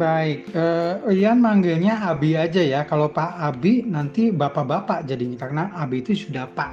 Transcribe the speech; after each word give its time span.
Baik, 0.00 0.48
uh, 0.56 1.12
Ian 1.12 1.44
manggilnya 1.44 2.00
Abi 2.00 2.32
aja 2.32 2.64
ya. 2.64 2.88
Kalau 2.88 3.12
Pak 3.12 3.36
Abi 3.36 3.84
nanti 3.84 4.32
bapak-bapak 4.32 5.04
jadinya 5.04 5.36
karena 5.36 5.68
Abi 5.76 6.00
itu 6.00 6.16
sudah 6.16 6.48
Pak. 6.48 6.72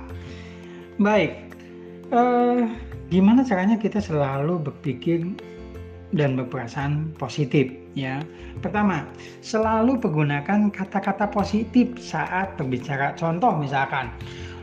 Baik, 0.95 1.35
uh, 2.15 2.63
gimana 3.11 3.43
caranya 3.43 3.75
kita 3.75 3.99
selalu 3.99 4.71
berpikir 4.71 5.27
dan 6.15 6.39
berperasaan 6.39 7.11
positif 7.19 7.67
ya. 7.99 8.23
Pertama, 8.63 9.03
selalu 9.43 9.99
menggunakan 9.99 10.71
kata-kata 10.71 11.27
positif 11.27 11.99
saat 11.99 12.55
berbicara. 12.55 13.11
Contoh 13.19 13.59
misalkan, 13.59 14.07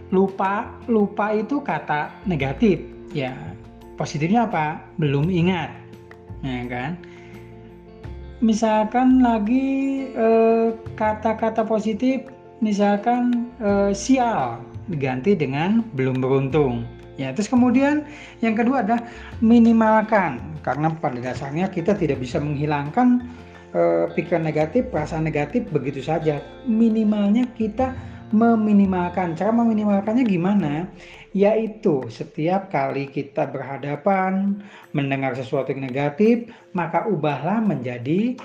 lupa, 0.09 0.73
lupa 0.89 1.37
itu 1.37 1.61
kata 1.61 2.17
negatif 2.25 2.81
ya. 3.13 3.37
Positifnya 4.01 4.49
apa? 4.49 4.81
Belum 4.97 5.29
ingat. 5.29 5.69
Ya 6.41 6.65
kan? 6.65 6.97
Misalkan 8.43 9.23
lagi 9.23 10.09
eh, 10.15 10.75
kata-kata 10.99 11.63
eh, 11.63 11.69
positif 11.69 12.19
misalkan 12.65 13.51
eh, 13.61 13.93
sial 13.95 14.59
diganti 14.91 15.37
dengan 15.37 15.85
belum 15.95 16.21
beruntung. 16.21 16.85
Ya 17.15 17.31
terus 17.31 17.47
kemudian 17.47 18.03
yang 18.43 18.59
kedua 18.59 18.83
adalah 18.83 19.07
minimalkan 19.39 20.43
karena 20.67 20.91
pada 20.99 21.23
dasarnya 21.23 21.71
kita 21.71 21.95
tidak 21.95 22.19
bisa 22.19 22.43
menghilangkan 22.43 23.23
eh, 23.71 24.11
pikiran 24.19 24.43
negatif 24.43 24.91
perasaan 24.91 25.27
negatif 25.27 25.69
begitu 25.71 26.03
saja. 26.03 26.43
Minimalnya 26.67 27.47
kita 27.55 27.95
meminimalkan. 28.35 29.39
Cara 29.39 29.55
meminimalkannya 29.55 30.27
gimana 30.27 30.91
yaitu 31.35 32.07
setiap 32.09 32.71
kali 32.71 33.11
kita 33.11 33.51
berhadapan 33.51 34.63
mendengar 34.95 35.35
sesuatu 35.35 35.75
yang 35.75 35.91
negatif, 35.91 36.47
maka 36.73 37.03
ubahlah 37.11 37.59
menjadi 37.59 38.39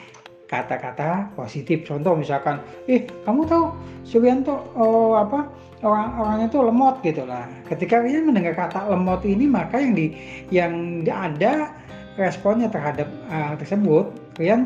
kata-kata 0.50 1.30
positif. 1.38 1.86
Contoh 1.86 2.18
misalkan, 2.18 2.58
eh 2.90 3.06
kamu 3.24 3.46
tahu 3.46 3.70
Suryanto 4.02 4.58
oh, 4.74 5.14
apa 5.22 5.46
orang-orangnya 5.86 6.50
itu 6.50 6.60
lemot 6.66 6.96
gitu 7.06 7.24
lah. 7.30 7.46
Ketika 7.70 8.02
kalian 8.02 8.34
mendengar 8.34 8.58
kata 8.58 8.90
lemot 8.90 9.22
ini, 9.22 9.46
maka 9.46 9.78
yang 9.78 9.94
di 9.94 10.08
yang 10.50 10.74
ada 11.06 11.70
responnya 12.18 12.68
terhadap 12.68 13.06
uh, 13.30 13.54
tersebut, 13.62 14.10
kalian 14.36 14.66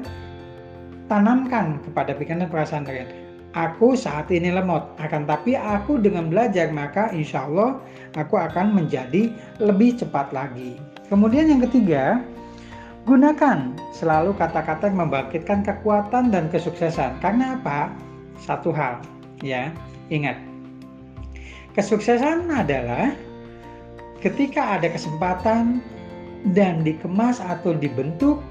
tanamkan 1.12 1.78
kepada 1.84 2.16
pikiran 2.16 2.48
dan 2.48 2.50
perasaan 2.50 2.88
kalian 2.88 3.23
aku 3.54 3.94
saat 3.94 4.30
ini 4.34 4.50
lemot. 4.54 4.84
Akan 5.00 5.26
tapi 5.30 5.54
aku 5.58 6.02
dengan 6.02 6.30
belajar 6.30 6.70
maka 6.74 7.10
insya 7.14 7.46
Allah 7.48 7.80
aku 8.18 8.38
akan 8.38 8.74
menjadi 8.74 9.34
lebih 9.62 9.98
cepat 9.98 10.34
lagi. 10.34 10.78
Kemudian 11.08 11.50
yang 11.50 11.62
ketiga, 11.70 12.22
gunakan 13.06 13.78
selalu 13.94 14.34
kata-kata 14.38 14.90
yang 14.90 15.08
membangkitkan 15.08 15.62
kekuatan 15.62 16.34
dan 16.34 16.50
kesuksesan. 16.50 17.22
Karena 17.22 17.62
apa? 17.62 17.94
Satu 18.42 18.74
hal, 18.74 19.00
ya, 19.46 19.70
ingat. 20.10 20.36
Kesuksesan 21.78 22.50
adalah 22.50 23.14
ketika 24.22 24.78
ada 24.78 24.90
kesempatan 24.90 25.82
dan 26.52 26.82
dikemas 26.82 27.40
atau 27.40 27.78
dibentuk 27.78 28.42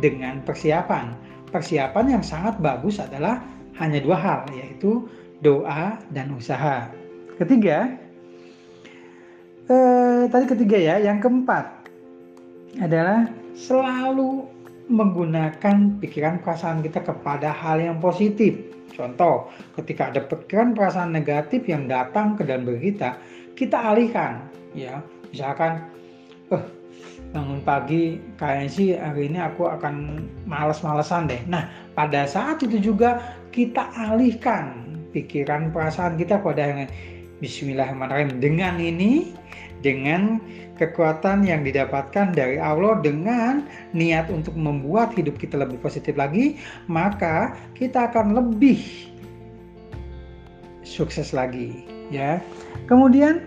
dengan 0.00 0.40
persiapan. 0.44 1.16
Persiapan 1.52 2.16
yang 2.18 2.24
sangat 2.24 2.56
bagus 2.64 2.96
adalah 2.96 3.44
hanya 3.80 3.98
dua 4.02 4.16
hal, 4.18 4.40
yaitu 4.52 5.08
doa 5.40 5.98
dan 6.12 6.32
usaha. 6.36 6.90
Ketiga, 7.38 7.96
eh, 9.66 10.22
tadi 10.28 10.44
ketiga 10.46 10.76
ya, 10.78 10.94
yang 11.00 11.18
keempat 11.18 11.88
adalah 12.78 13.28
selalu 13.56 14.48
menggunakan 14.92 15.98
pikiran 16.02 16.42
perasaan 16.44 16.84
kita 16.84 17.00
kepada 17.00 17.52
hal 17.52 17.80
yang 17.80 17.98
positif. 18.02 18.58
Contoh, 18.92 19.48
ketika 19.80 20.12
ada 20.12 20.20
pikiran 20.20 20.76
perasaan 20.76 21.16
negatif 21.16 21.64
yang 21.64 21.88
datang 21.88 22.36
ke 22.36 22.44
dalam 22.44 22.68
diri 22.68 22.92
kita, 22.92 23.16
kita 23.56 23.78
alihkan, 23.80 24.52
ya. 24.76 25.00
Misalkan, 25.32 25.88
eh, 26.52 26.64
bangun 27.32 27.64
pagi 27.64 28.20
kayaknya 28.36 28.68
sih 28.68 28.88
hari 28.94 29.32
ini 29.32 29.40
aku 29.40 29.64
akan 29.64 30.28
males-malesan 30.44 31.26
deh. 31.26 31.40
Nah, 31.48 31.66
pada 31.96 32.28
saat 32.28 32.60
itu 32.60 32.76
juga 32.78 33.18
kita 33.50 33.88
alihkan 33.96 34.96
pikiran 35.16 35.72
perasaan 35.72 36.20
kita 36.20 36.40
pada 36.44 36.60
yang 36.60 36.80
Bismillahirrahmanirrahim. 37.40 38.38
Dengan 38.38 38.78
ini, 38.78 39.34
dengan 39.82 40.38
kekuatan 40.78 41.42
yang 41.42 41.66
didapatkan 41.66 42.30
dari 42.36 42.60
Allah 42.60 43.02
dengan 43.02 43.66
niat 43.96 44.30
untuk 44.30 44.54
membuat 44.54 45.10
hidup 45.18 45.40
kita 45.42 45.58
lebih 45.58 45.82
positif 45.82 46.14
lagi, 46.14 46.60
maka 46.86 47.56
kita 47.74 48.12
akan 48.12 48.36
lebih 48.38 48.78
sukses 50.86 51.34
lagi, 51.34 51.82
ya. 52.14 52.38
Kemudian 52.86 53.42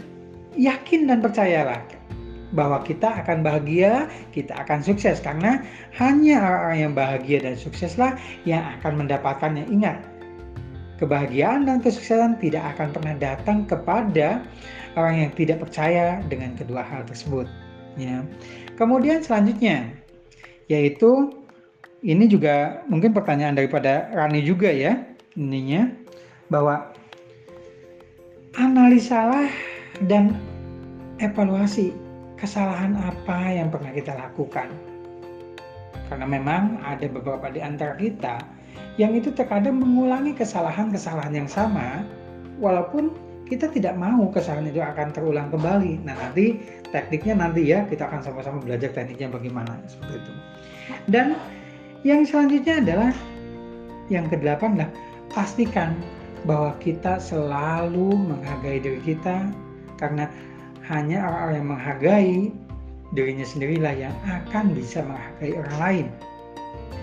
yakin 0.60 1.08
dan 1.08 1.24
percayalah 1.24 1.80
bahwa 2.54 2.86
kita 2.86 3.26
akan 3.26 3.42
bahagia, 3.42 4.12
kita 4.30 4.54
akan 4.54 4.86
sukses 4.86 5.18
karena 5.24 5.66
hanya 5.98 6.38
orang-orang 6.44 6.80
yang 6.80 6.94
bahagia 6.94 7.38
dan 7.42 7.56
sukseslah 7.58 8.14
yang 8.46 8.62
akan 8.80 9.06
mendapatkannya. 9.06 9.66
Ingat, 9.72 9.98
kebahagiaan 11.02 11.66
dan 11.66 11.82
kesuksesan 11.82 12.38
tidak 12.40 12.76
akan 12.76 12.94
pernah 12.94 13.16
datang 13.18 13.66
kepada 13.66 14.46
orang 14.96 15.28
yang 15.28 15.32
tidak 15.36 15.64
percaya 15.64 16.24
dengan 16.30 16.56
kedua 16.56 16.86
hal 16.86 17.04
tersebut. 17.10 17.50
Ya. 17.96 18.24
Kemudian 18.76 19.24
selanjutnya 19.24 19.92
yaitu 20.68 21.32
ini 22.02 22.26
juga 22.26 22.86
mungkin 22.90 23.14
pertanyaan 23.14 23.58
daripada 23.58 24.10
Rani 24.14 24.42
juga 24.42 24.70
ya 24.70 24.98
ininya 25.38 25.94
bahwa 26.50 26.90
analisalah 28.58 29.50
dan 30.08 30.36
evaluasi 31.20 32.05
kesalahan 32.36 32.96
apa 33.00 33.52
yang 33.52 33.72
pernah 33.72 33.92
kita 33.92 34.16
lakukan. 34.16 34.72
Karena 36.06 36.26
memang 36.28 36.80
ada 36.86 37.08
beberapa 37.10 37.50
di 37.50 37.64
antara 37.64 37.98
kita 37.98 38.38
yang 38.96 39.16
itu 39.16 39.32
terkadang 39.32 39.80
mengulangi 39.80 40.32
kesalahan-kesalahan 40.36 41.34
yang 41.36 41.50
sama, 41.50 42.04
walaupun 42.60 43.12
kita 43.46 43.70
tidak 43.70 43.94
mau 43.96 44.26
kesalahan 44.32 44.70
itu 44.70 44.82
akan 44.82 45.14
terulang 45.14 45.48
kembali. 45.54 46.02
Nah 46.08 46.16
nanti 46.18 46.60
tekniknya 46.90 47.36
nanti 47.38 47.62
ya 47.68 47.86
kita 47.86 48.10
akan 48.10 48.22
sama-sama 48.26 48.58
belajar 48.64 48.90
tekniknya 48.94 49.30
bagaimana 49.30 49.78
seperti 49.86 50.24
itu. 50.24 50.34
Dan 51.10 51.38
yang 52.02 52.26
selanjutnya 52.26 52.82
adalah 52.82 53.12
yang 54.10 54.26
kedelapan 54.30 54.86
lah 54.86 54.90
pastikan 55.34 55.98
bahwa 56.46 56.78
kita 56.78 57.18
selalu 57.18 58.14
menghargai 58.14 58.78
diri 58.82 59.02
kita 59.02 59.50
karena 59.98 60.30
hanya 60.86 61.26
orang-orang 61.26 61.56
yang 61.58 61.70
menghargai 61.74 62.36
dirinya 63.18 63.46
sendirilah 63.48 63.94
yang 63.96 64.16
akan 64.28 64.76
bisa 64.78 65.02
menghargai 65.02 65.52
orang 65.58 65.78
lain. 65.82 66.06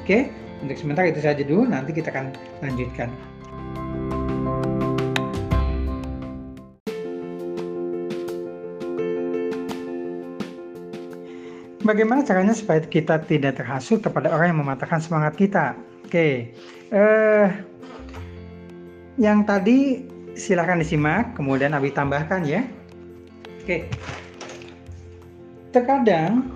Oke, 0.03 0.31
untuk 0.63 0.79
sementara 0.79 1.11
itu 1.11 1.23
saja 1.23 1.43
dulu, 1.43 1.67
nanti 1.67 1.91
kita 1.91 2.15
akan 2.15 2.31
lanjutkan. 2.63 3.11
Bagaimana 11.83 12.23
caranya 12.23 12.55
supaya 12.55 12.79
kita 12.79 13.27
tidak 13.27 13.59
terhasut 13.59 13.99
kepada 13.99 14.31
orang 14.31 14.55
yang 14.55 14.61
mematahkan 14.63 15.03
semangat 15.03 15.35
kita? 15.35 15.75
Oke, 16.07 16.55
eh, 16.95 17.47
yang 19.19 19.43
tadi 19.43 20.07
silakan 20.39 20.79
disimak, 20.79 21.35
kemudian 21.35 21.75
Abi 21.75 21.91
tambahkan 21.91 22.47
ya. 22.47 22.63
Oke. 23.63 23.87
Terkadang 25.71 26.51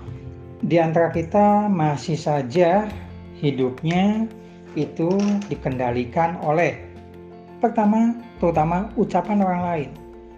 di 0.59 0.75
antara 0.75 1.07
kita 1.07 1.71
masih 1.71 2.19
saja 2.19 2.83
hidupnya 3.39 4.27
itu 4.75 5.07
dikendalikan 5.47 6.35
oleh 6.43 6.75
pertama 7.63 8.11
terutama 8.43 8.91
ucapan 8.99 9.39
orang 9.39 9.61
lain. 9.63 9.89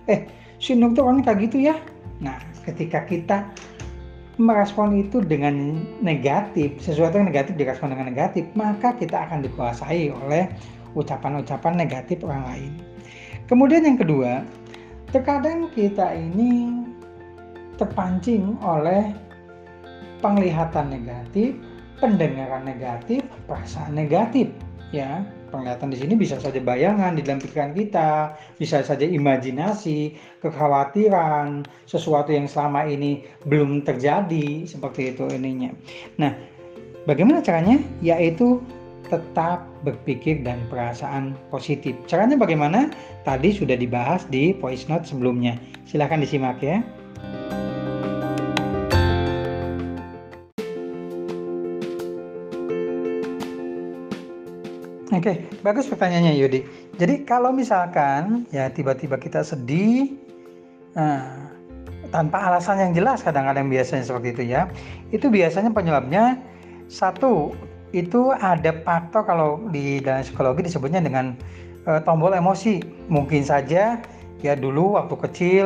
Eh, 0.05 0.29
si 0.61 0.77
Nur 0.77 0.94
tuh 0.94 1.09
orangnya 1.09 1.33
kayak 1.33 1.39
gitu 1.49 1.57
ya. 1.73 1.75
Nah, 2.21 2.38
ketika 2.61 3.01
kita 3.09 3.49
merespon 4.38 4.94
itu 4.95 5.25
dengan 5.25 5.83
negatif, 5.99 6.77
sesuatu 6.79 7.19
yang 7.19 7.33
negatif 7.33 7.57
direspon 7.57 7.91
dengan 7.91 8.13
negatif, 8.13 8.45
maka 8.55 8.95
kita 8.95 9.27
akan 9.27 9.44
dikuasai 9.44 10.13
oleh 10.13 10.47
ucapan-ucapan 10.94 11.81
negatif 11.81 12.23
orang 12.23 12.45
lain. 12.47 12.71
Kemudian 13.51 13.83
yang 13.83 13.99
kedua, 13.99 14.45
Terkadang 15.09 15.73
kita 15.73 16.13
ini 16.13 16.85
terpancing 17.81 18.53
oleh 18.61 19.09
penglihatan 20.21 20.94
negatif, 20.94 21.57
pendengaran 21.97 22.61
negatif, 22.67 23.25
perasaan 23.50 23.97
negatif, 23.97 24.53
ya. 24.94 25.25
Penglihatan 25.50 25.89
di 25.89 25.97
sini 25.97 26.13
bisa 26.13 26.38
saja 26.38 26.61
bayangan 26.61 27.17
di 27.17 27.25
dalam 27.25 27.41
pikiran 27.41 27.73
kita, 27.73 28.38
bisa 28.61 28.85
saja 28.85 29.01
imajinasi, 29.01 30.13
kekhawatiran, 30.45 31.65
sesuatu 31.89 32.29
yang 32.29 32.45
selama 32.45 32.85
ini 32.85 33.25
belum 33.50 33.81
terjadi, 33.81 34.69
seperti 34.69 35.17
itu 35.17 35.25
ininya. 35.33 35.73
Nah, 36.21 36.38
bagaimana 37.09 37.41
caranya? 37.41 37.81
Yaitu 38.06 38.61
tetap 39.09 39.65
berpikir 39.81 40.45
dan 40.45 40.61
perasaan 40.69 41.33
positif. 41.50 41.97
Caranya 42.06 42.38
bagaimana? 42.38 42.94
Tadi 43.25 43.51
sudah 43.51 43.75
dibahas 43.75 44.29
di 44.29 44.53
voice 44.56 44.85
note 44.85 45.09
sebelumnya. 45.09 45.57
Silahkan 45.89 46.21
disimak 46.21 46.61
ya. 46.61 46.79
Oke, 55.09 55.51
bagus 55.65 55.89
pertanyaannya 55.89 56.38
Yudi. 56.38 56.61
Jadi 56.95 57.25
kalau 57.25 57.50
misalkan 57.50 58.45
ya 58.53 58.69
tiba-tiba 58.69 59.17
kita 59.17 59.41
sedih, 59.41 60.15
nah, 60.94 61.50
tanpa 62.13 62.39
alasan 62.45 62.77
yang 62.77 62.91
jelas 62.94 63.25
kadang-kadang 63.25 63.67
biasanya 63.67 64.06
seperti 64.06 64.38
itu 64.38 64.44
ya, 64.53 64.69
itu 65.09 65.27
biasanya 65.27 65.73
penyebabnya 65.73 66.38
satu 66.88 67.51
itu 67.91 68.30
ada 68.33 68.71
faktor 68.86 69.25
kalau 69.25 69.62
di 69.74 70.01
dalam 70.01 70.21
psikologi 70.21 70.65
disebutnya 70.65 71.01
dengan 71.01 71.33
e, 71.86 71.91
tombol 72.06 72.38
emosi. 72.38 72.81
Mungkin 73.09 73.41
saja 73.41 73.97
ya 74.39 74.53
dulu 74.56 74.95
waktu 74.95 75.15
kecil 75.30 75.65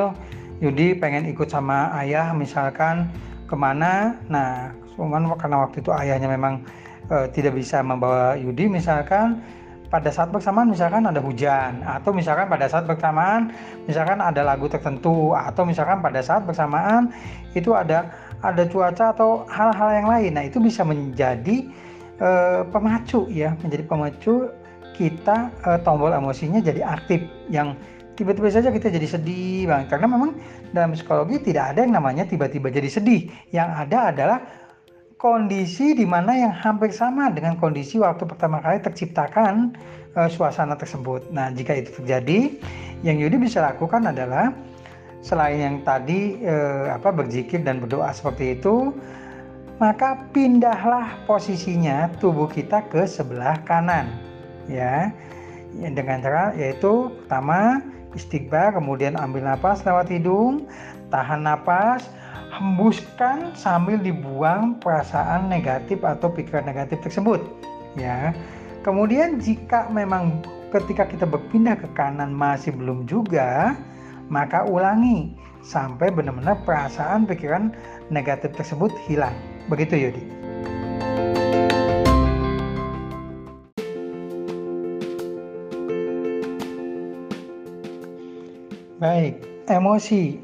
Yudi 0.63 0.95
pengen 0.95 1.27
ikut 1.27 1.51
sama 1.51 1.91
ayah 1.99 2.31
misalkan 2.31 3.11
ke 3.45 3.55
mana, 3.59 4.15
nah 4.31 4.71
cuman 4.95 5.27
karena 5.35 5.67
waktu 5.67 5.83
itu 5.83 5.91
ayahnya 5.91 6.29
memang 6.31 6.63
e, 7.11 7.27
tidak 7.35 7.59
bisa 7.59 7.83
membawa 7.83 8.39
Yudi 8.39 8.71
misalkan 8.71 9.43
pada 9.91 10.09
saat 10.09 10.33
bersamaan 10.33 10.73
misalkan 10.73 11.05
ada 11.05 11.21
hujan 11.21 11.85
atau 11.85 12.09
misalkan 12.17 12.49
pada 12.49 12.65
saat 12.65 12.89
bersamaan 12.89 13.53
misalkan 13.85 14.17
ada 14.17 14.41
lagu 14.41 14.65
tertentu 14.65 15.37
atau 15.37 15.69
misalkan 15.69 16.01
pada 16.01 16.17
saat 16.17 16.41
bersamaan 16.49 17.13
itu 17.53 17.77
ada 17.77 18.09
ada 18.43 18.67
cuaca 18.67 19.15
atau 19.15 19.47
hal-hal 19.47 19.89
yang 20.03 20.07
lain. 20.11 20.31
Nah, 20.35 20.43
itu 20.43 20.59
bisa 20.59 20.83
menjadi 20.83 21.71
uh, 22.23 22.63
pemacu 22.71 23.27
ya, 23.27 23.59
menjadi 23.59 23.83
pemacu 23.83 24.47
kita 24.95 25.51
uh, 25.67 25.79
tombol 25.83 26.15
emosinya 26.15 26.63
jadi 26.63 26.85
aktif 26.85 27.19
yang 27.51 27.75
tiba-tiba 28.13 28.47
saja 28.47 28.69
kita 28.69 28.93
jadi 28.93 29.09
sedih 29.09 29.65
banget 29.65 29.97
karena 29.97 30.07
memang 30.07 30.31
dalam 30.69 30.93
psikologi 30.93 31.41
tidak 31.41 31.73
ada 31.75 31.83
yang 31.83 31.93
namanya 31.97 32.23
tiba-tiba 32.23 32.71
jadi 32.71 32.87
sedih. 32.87 33.27
Yang 33.51 33.69
ada 33.85 33.97
adalah 34.13 34.39
kondisi 35.19 35.97
di 35.97 36.07
mana 36.07 36.35
yang 36.35 36.53
hampir 36.55 36.95
sama 36.95 37.31
dengan 37.33 37.59
kondisi 37.59 37.99
waktu 37.99 38.23
pertama 38.23 38.63
kali 38.63 38.79
terciptakan 38.79 39.75
uh, 40.15 40.29
suasana 40.31 40.79
tersebut. 40.79 41.27
Nah, 41.35 41.51
jika 41.51 41.75
itu 41.75 41.91
terjadi, 42.01 42.57
yang 43.03 43.19
Yudi 43.19 43.35
bisa 43.35 43.59
lakukan 43.59 44.07
adalah 44.07 44.55
selain 45.23 45.59
yang 45.63 45.77
tadi 45.87 46.43
eh, 46.43 46.91
apa 46.91 47.15
berzikir 47.15 47.63
dan 47.63 47.79
berdoa 47.79 48.11
seperti 48.11 48.59
itu 48.59 48.91
maka 49.83 50.15
pindahlah 50.31 51.19
posisinya 51.27 52.07
tubuh 52.23 52.47
kita 52.47 52.87
ke 52.87 53.03
sebelah 53.03 53.59
kanan 53.67 54.07
ya 54.71 55.11
dengan 55.75 56.23
cara 56.23 56.55
yaitu 56.55 57.11
pertama 57.19 57.83
istighfar 58.15 58.79
kemudian 58.79 59.19
ambil 59.19 59.43
nafas 59.43 59.83
lewat 59.83 60.07
hidung 60.07 60.63
tahan 61.11 61.43
nafas 61.43 62.07
hembuskan 62.55 63.51
sambil 63.59 63.99
dibuang 63.99 64.79
perasaan 64.79 65.51
negatif 65.51 65.99
atau 65.99 66.31
pikiran 66.31 66.63
negatif 66.63 67.03
tersebut 67.03 67.43
ya 67.99 68.31
kemudian 68.87 69.35
jika 69.43 69.91
memang 69.91 70.47
ketika 70.71 71.03
kita 71.11 71.27
berpindah 71.27 71.75
ke 71.75 71.91
kanan 71.91 72.31
masih 72.31 72.71
belum 72.71 73.03
juga 73.03 73.75
maka 74.31 74.63
ulangi 74.63 75.35
sampai 75.59 76.07
benar-benar 76.07 76.55
perasaan 76.63 77.27
pikiran 77.27 77.71
negatif 78.11 78.55
tersebut 78.55 78.91
hilang. 79.07 79.35
Begitu 79.71 80.09
Yudi. 80.09 80.23
Baik, 89.03 89.35
emosi. 89.67 90.39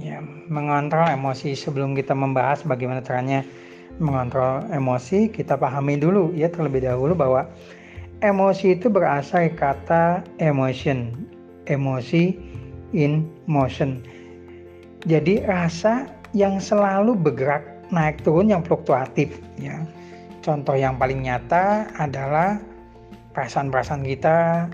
Ya, 0.00 0.20
mengontrol 0.48 1.08
emosi 1.08 1.52
sebelum 1.52 1.92
kita 1.92 2.16
membahas 2.16 2.64
bagaimana 2.64 3.04
caranya 3.04 3.44
mengontrol 4.00 4.64
emosi, 4.72 5.28
kita 5.28 5.60
pahami 5.60 6.00
dulu 6.00 6.32
ya 6.32 6.48
terlebih 6.48 6.84
dahulu 6.84 7.12
bahwa 7.12 7.48
emosi 8.20 8.80
itu 8.80 8.88
berasal 8.88 9.52
kata 9.56 10.24
emotion. 10.40 11.12
Emosi 11.64 12.36
in 12.92 13.24
motion. 13.48 14.04
Jadi 15.04 15.44
rasa 15.44 16.08
yang 16.36 16.60
selalu 16.60 17.16
bergerak 17.16 17.73
naik 17.94 18.26
turun 18.26 18.50
yang 18.50 18.66
fluktuatif 18.66 19.38
ya. 19.56 19.86
Contoh 20.44 20.76
yang 20.76 21.00
paling 21.00 21.24
nyata 21.24 21.88
adalah 21.96 22.60
perasaan-perasaan 23.32 24.04
kita, 24.04 24.68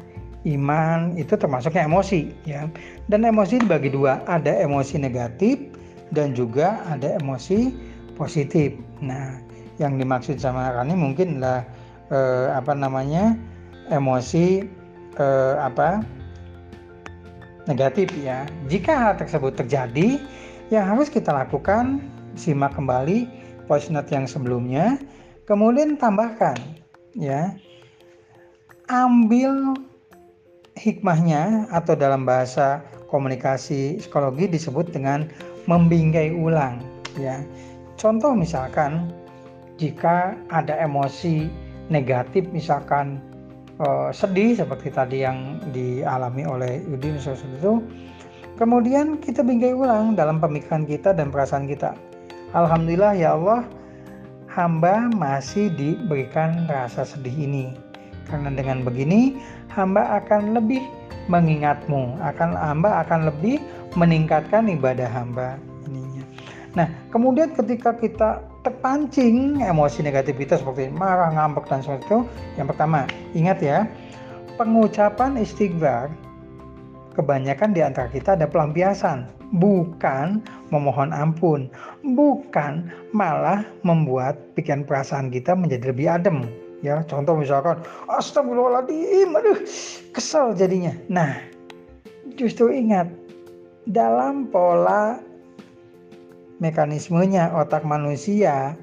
iman 0.49 1.15
itu 1.15 1.37
termasuknya 1.39 1.87
emosi 1.87 2.33
ya. 2.49 2.67
Dan 3.07 3.23
emosi 3.23 3.63
dibagi 3.63 3.93
dua, 3.93 4.25
ada 4.27 4.51
emosi 4.51 4.99
negatif 4.99 5.61
dan 6.11 6.35
juga 6.35 6.83
ada 6.91 7.21
emosi 7.23 7.71
positif. 8.19 8.75
Nah, 8.99 9.39
yang 9.79 9.97
dimaksud 9.97 10.43
sama 10.43 10.75
Rani 10.75 10.99
mungkin 10.99 11.39
lah 11.39 11.63
eh, 12.11 12.49
apa 12.51 12.75
namanya 12.75 13.39
emosi 13.95 14.67
eh, 15.17 15.55
apa 15.63 16.03
negatif 17.71 18.11
ya. 18.19 18.43
Jika 18.67 18.91
hal 18.91 19.15
tersebut 19.23 19.55
terjadi, 19.55 20.19
yang 20.71 20.87
harus 20.87 21.11
kita 21.11 21.31
lakukan 21.35 22.03
simak 22.35 22.75
kembali 22.77 23.27
voice 23.71 23.87
note 23.87 24.11
yang 24.11 24.27
sebelumnya, 24.27 24.99
kemudian 25.47 25.95
tambahkan 25.95 26.59
ya. 27.15 27.55
Ambil 28.91 29.79
hikmahnya 30.75 31.71
atau 31.71 31.95
dalam 31.95 32.27
bahasa 32.27 32.83
komunikasi 33.07 34.03
psikologi 34.03 34.51
disebut 34.51 34.91
dengan 34.91 35.31
membingkai 35.71 36.35
ulang 36.35 36.83
ya. 37.15 37.39
Contoh 37.95 38.35
misalkan 38.35 39.15
jika 39.79 40.35
ada 40.51 40.75
emosi 40.83 41.47
negatif 41.87 42.51
misalkan 42.51 43.23
uh, 43.79 44.11
sedih 44.11 44.59
seperti 44.59 44.91
tadi 44.91 45.23
yang 45.23 45.63
dialami 45.71 46.45
oleh 46.45 46.83
Yudi 46.85 47.15
misalnya 47.15 47.47
itu 47.57 47.73
kemudian 48.61 49.19
kita 49.23 49.41
bingkai 49.41 49.73
ulang 49.73 50.15
dalam 50.15 50.39
pemikiran 50.39 50.85
kita 50.85 51.17
dan 51.17 51.33
perasaan 51.33 51.67
kita 51.67 51.97
Alhamdulillah 52.51 53.15
ya 53.15 53.39
Allah 53.39 53.67
hamba 54.51 55.07
masih 55.15 55.71
diberikan 55.75 56.67
rasa 56.67 57.07
sedih 57.07 57.35
ini 57.35 57.75
karena 58.27 58.51
dengan 58.51 58.83
begini 58.83 59.39
hamba 59.71 60.19
akan 60.23 60.59
lebih 60.59 60.83
mengingatmu 61.31 62.19
akan 62.19 62.59
hamba 62.59 63.07
akan 63.07 63.31
lebih 63.31 63.63
meningkatkan 63.95 64.67
ibadah 64.67 65.07
hamba 65.07 65.55
ininya 65.87 66.27
nah 66.75 66.91
kemudian 67.15 67.55
ketika 67.55 67.95
kita 67.95 68.43
terpancing 68.61 69.65
emosi 69.65 70.05
negatif 70.05 70.37
kita 70.37 70.61
seperti 70.61 70.93
marah, 70.93 71.33
ngambek 71.33 71.65
dan 71.69 71.81
seperti 71.81 72.05
itu. 72.13 72.19
Yang 72.61 72.67
pertama, 72.77 73.01
ingat 73.33 73.59
ya, 73.65 73.89
pengucapan 74.61 75.41
istighfar 75.41 76.13
kebanyakan 77.17 77.73
di 77.73 77.81
antara 77.81 78.09
kita 78.13 78.37
ada 78.37 78.47
pelampiasan, 78.47 79.25
bukan 79.55 80.43
memohon 80.71 81.11
ampun, 81.11 81.67
bukan 82.03 82.87
malah 83.11 83.67
membuat 83.83 84.39
pikiran 84.55 84.87
perasaan 84.87 85.29
kita 85.31 85.55
menjadi 85.55 85.91
lebih 85.91 86.07
adem. 86.07 86.39
Ya, 86.81 87.05
contoh 87.05 87.37
misalkan, 87.37 87.77
astagfirullahaladzim, 88.09 89.37
aduh, 89.37 89.59
kesel 90.17 90.57
jadinya. 90.57 90.97
Nah, 91.13 91.37
justru 92.41 92.73
ingat, 92.73 93.11
dalam 93.85 94.49
pola 94.49 95.21
mekanismenya 96.61 97.53
otak 97.53 97.85
manusia 97.85 98.77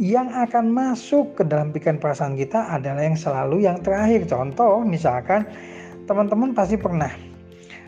yang 0.00 0.32
akan 0.32 0.72
masuk 0.72 1.36
ke 1.36 1.42
dalam 1.44 1.70
pikiran 1.70 2.00
perasaan 2.00 2.34
kita 2.34 2.64
adalah 2.72 3.04
yang 3.04 3.18
selalu 3.18 3.64
yang 3.68 3.78
terakhir. 3.84 4.24
Contoh, 4.24 4.80
misalkan 4.82 5.44
teman-teman 6.08 6.56
pasti 6.56 6.80
pernah 6.80 7.12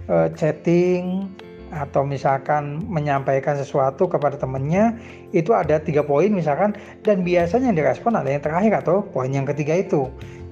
uh, 0.09 0.29
chatting 0.37 1.33
atau 1.75 2.07
misalkan 2.07 2.87
menyampaikan 2.87 3.59
sesuatu 3.59 4.07
kepada 4.07 4.39
temannya 4.39 4.95
itu 5.35 5.51
ada 5.51 5.83
tiga 5.83 6.07
poin 6.07 6.31
misalkan 6.31 6.79
dan 7.03 7.27
biasanya 7.27 7.75
yang 7.75 7.79
direspon 7.83 8.15
ada 8.15 8.31
yang 8.31 8.43
terakhir 8.43 8.87
atau 8.87 9.03
poin 9.03 9.33
yang 9.33 9.49
ketiga 9.49 9.83
itu. 9.83 10.07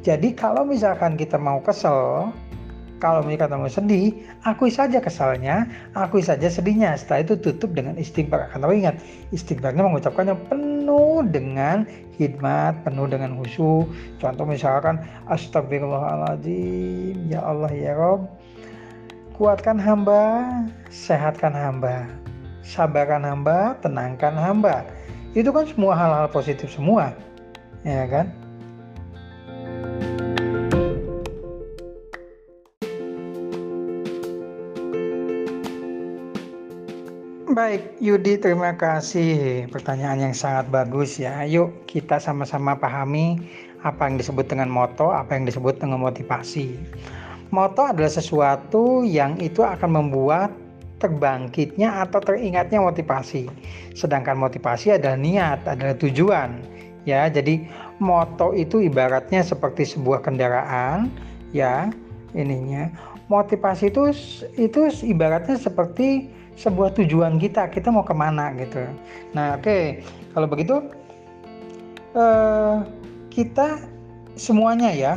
Jadi 0.04 0.36
kalau 0.36 0.68
misalkan 0.68 1.16
kita 1.16 1.40
mau 1.40 1.64
kesel 1.64 2.28
kalau 3.04 3.20
mereka 3.20 3.52
mau 3.52 3.68
sedih, 3.68 4.16
akui 4.48 4.72
saja 4.72 4.96
kesalnya, 4.96 5.68
akui 5.92 6.24
saja 6.24 6.48
sedihnya. 6.48 6.96
Setelah 6.96 7.20
itu 7.20 7.36
tutup 7.36 7.76
dengan 7.76 8.00
istighfar. 8.00 8.48
Karena 8.48 8.72
ingat, 8.72 8.96
istighfarnya 9.28 9.84
mengucapkannya 9.84 10.32
penuh 10.48 11.20
dengan 11.28 11.84
hikmat, 12.16 12.80
penuh 12.80 13.04
dengan 13.04 13.36
khusyuk. 13.36 13.92
Contoh 14.16 14.48
misalkan, 14.48 15.04
Astagfirullahaladzim, 15.28 17.28
Ya 17.28 17.44
Allah 17.44 17.68
ya 17.76 17.92
Rob, 17.92 18.24
Kuatkan 19.34 19.82
hamba, 19.82 20.46
sehatkan 20.94 21.50
hamba, 21.50 22.06
sabarkan 22.62 23.26
hamba, 23.26 23.74
tenangkan 23.82 24.30
hamba. 24.30 24.86
Itu 25.34 25.50
kan 25.50 25.66
semua 25.66 25.98
hal-hal 25.98 26.30
positif 26.30 26.70
semua. 26.70 27.10
Ya 27.82 28.06
kan? 28.06 28.30
Baik, 37.50 37.98
Yudi, 37.98 38.38
terima 38.38 38.78
kasih. 38.78 39.66
Pertanyaan 39.66 40.30
yang 40.30 40.34
sangat 40.38 40.70
bagus 40.70 41.18
ya. 41.18 41.42
Yuk, 41.42 41.74
kita 41.90 42.22
sama-sama 42.22 42.78
pahami 42.78 43.42
apa 43.82 44.06
yang 44.06 44.14
disebut 44.14 44.46
dengan 44.46 44.70
moto, 44.70 45.10
apa 45.10 45.34
yang 45.34 45.42
disebut 45.42 45.82
dengan 45.82 45.98
motivasi. 45.98 46.78
Moto 47.52 47.84
adalah 47.84 48.12
sesuatu 48.12 49.04
yang 49.04 49.36
itu 49.40 49.60
akan 49.60 49.90
membuat 50.04 50.50
terbangkitnya 51.02 52.04
atau 52.06 52.22
teringatnya 52.22 52.80
motivasi. 52.80 53.50
Sedangkan 53.92 54.40
motivasi 54.40 54.96
adalah 54.96 55.18
niat, 55.18 55.66
adalah 55.68 55.96
tujuan. 56.00 56.62
Ya, 57.04 57.28
jadi 57.28 57.68
moto 58.00 58.56
itu 58.56 58.80
ibaratnya 58.80 59.44
seperti 59.44 59.84
sebuah 59.84 60.24
kendaraan, 60.24 61.12
ya, 61.52 61.92
ininya. 62.32 62.88
Motivasi 63.28 63.92
itu 63.92 64.08
itu 64.56 64.80
ibaratnya 65.04 65.60
seperti 65.60 66.32
sebuah 66.54 66.94
tujuan 66.94 67.38
kita 67.42 67.66
kita 67.70 67.90
mau 67.90 68.06
ke 68.06 68.14
mana 68.14 68.54
gitu 68.54 68.86
nah 69.34 69.58
oke 69.58 69.66
okay. 69.66 69.82
kalau 70.32 70.46
begitu 70.46 70.76
uh, 72.14 72.86
kita 73.30 73.82
semuanya 74.38 74.90
ya 74.94 75.14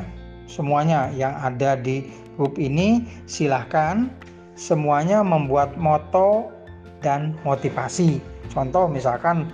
semuanya 0.48 1.12
yang 1.14 1.36
ada 1.38 1.76
di 1.78 2.08
grup 2.40 2.56
ini 2.58 3.04
silahkan 3.28 4.10
semuanya 4.58 5.22
membuat 5.22 5.78
moto 5.78 6.50
dan 7.06 7.38
motivasi. 7.46 8.18
Contoh 8.50 8.90
misalkan 8.90 9.46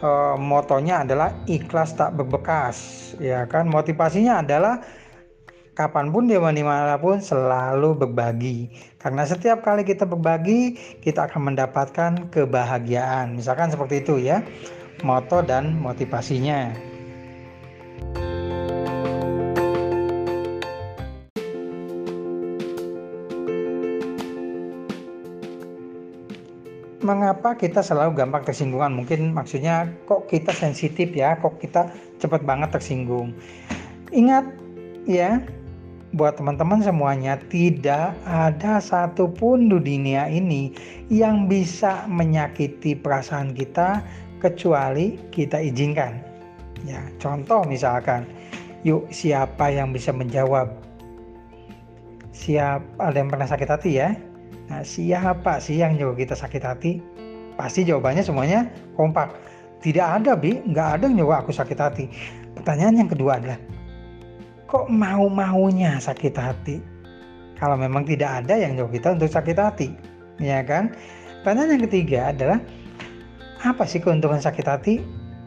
uh, 0.00 0.38
motonya 0.40 1.04
adalah 1.04 1.34
ikhlas 1.44 1.92
tak 1.98 2.16
berbekas 2.16 3.12
ya 3.20 3.44
kan? 3.44 3.68
Motivasinya 3.68 4.40
adalah 4.40 4.80
kapan 5.76 6.08
pun 6.08 6.24
dia 6.24 6.40
di 6.40 6.64
mana 6.64 6.96
pun 6.96 7.20
selalu 7.20 8.06
berbagi. 8.06 8.72
Karena 8.96 9.28
setiap 9.28 9.60
kali 9.60 9.84
kita 9.84 10.08
berbagi 10.08 10.78
kita 11.04 11.28
akan 11.28 11.52
mendapatkan 11.52 12.32
kebahagiaan. 12.32 13.36
Misalkan 13.36 13.68
seperti 13.68 14.00
itu 14.00 14.16
ya 14.16 14.40
moto 15.04 15.44
dan 15.44 15.76
motivasinya 15.76 16.72
mengapa 27.06 27.54
kita 27.54 27.86
selalu 27.86 28.18
gampang 28.18 28.42
tersinggungan 28.42 28.90
mungkin 28.98 29.30
maksudnya 29.30 29.86
kok 30.10 30.26
kita 30.26 30.50
sensitif 30.50 31.14
ya 31.14 31.38
kok 31.38 31.62
kita 31.62 31.86
cepat 32.18 32.42
banget 32.42 32.74
tersinggung 32.74 33.30
ingat 34.10 34.50
ya 35.06 35.38
buat 36.14 36.40
teman-teman 36.40 36.80
semuanya 36.80 37.36
tidak 37.52 38.16
ada 38.24 38.80
satupun 38.80 39.68
di 39.68 39.78
dunia 39.78 40.26
ini 40.26 40.72
yang 41.12 41.44
bisa 41.46 42.08
menyakiti 42.08 42.96
perasaan 42.96 43.52
kita 43.52 44.00
kecuali 44.40 45.20
kita 45.34 45.60
izinkan. 45.60 46.16
Ya, 46.88 47.04
contoh 47.18 47.66
misalkan, 47.68 48.24
yuk 48.86 49.04
siapa 49.12 49.68
yang 49.68 49.90
bisa 49.92 50.14
menjawab? 50.14 50.72
Siap 52.32 52.80
ada 53.00 53.16
yang 53.16 53.32
pernah 53.32 53.48
sakit 53.48 53.68
hati 53.68 53.92
ya? 54.00 54.16
Nah, 54.66 54.82
siapa 54.82 55.62
sih 55.62 55.78
yang 55.78 55.94
nyuruh 55.94 56.18
kita 56.18 56.34
sakit 56.34 56.62
hati? 56.62 56.98
Pasti 57.54 57.86
jawabannya 57.86 58.22
semuanya 58.26 58.66
kompak. 58.98 59.32
Tidak 59.80 60.02
ada, 60.02 60.34
Bi. 60.34 60.58
Nggak 60.66 60.88
ada 60.98 61.04
yang 61.06 61.22
nyuruh 61.22 61.38
aku 61.40 61.54
sakit 61.54 61.78
hati. 61.78 62.04
Pertanyaan 62.58 63.06
yang 63.06 63.10
kedua 63.10 63.38
adalah, 63.38 63.58
kok 64.66 64.90
mau-maunya 64.90 66.02
sakit 66.02 66.34
hati? 66.34 66.76
Kalau 67.56 67.78
memang 67.78 68.04
tidak 68.04 68.44
ada 68.44 68.58
yang 68.58 68.76
nyuruh 68.76 68.92
kita 68.92 69.16
untuk 69.16 69.30
sakit 69.32 69.56
hati, 69.56 69.88
ya 70.42 70.60
kan? 70.66 70.92
Pertanyaan 71.40 71.78
yang 71.78 71.84
ketiga 71.88 72.34
adalah 72.34 72.58
apa 73.64 73.86
sih 73.88 74.02
keuntungan 74.02 74.42
sakit 74.42 74.66
hati? 74.66 74.94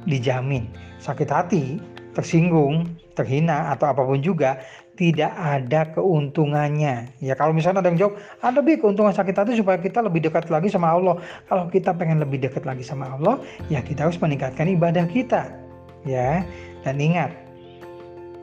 Dijamin 0.08 0.90
sakit 1.00 1.30
hati, 1.32 1.80
tersinggung, 2.14 2.86
terhina 3.16 3.72
atau 3.74 3.90
apa 3.90 4.04
pun 4.04 4.20
juga 4.20 4.60
tidak 5.00 5.32
ada 5.32 5.88
keuntungannya. 5.96 7.08
Ya 7.24 7.34
kalau 7.40 7.56
misalnya 7.56 7.80
ada 7.80 7.88
yang 7.88 8.00
jawab, 8.04 8.20
ada 8.44 8.60
bi 8.60 8.76
keuntungan 8.76 9.16
sakit 9.16 9.32
hati 9.32 9.56
supaya 9.56 9.80
kita 9.80 10.04
lebih 10.04 10.28
dekat 10.28 10.52
lagi 10.52 10.68
sama 10.68 10.92
Allah. 10.92 11.16
Kalau 11.48 11.72
kita 11.72 11.96
pengen 11.96 12.20
lebih 12.20 12.44
dekat 12.44 12.68
lagi 12.68 12.84
sama 12.84 13.16
Allah, 13.16 13.40
ya 13.72 13.80
kita 13.80 14.12
harus 14.12 14.20
meningkatkan 14.20 14.68
ibadah 14.68 15.08
kita. 15.08 15.56
Ya, 16.04 16.44
dan 16.84 17.00
ingat, 17.00 17.32